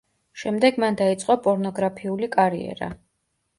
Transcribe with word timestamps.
შემდეგ 0.43 0.79
მან 0.83 0.97
დაიწყო 1.01 1.37
პორნოგრაფიული 1.45 2.33
კარიერა. 2.39 2.93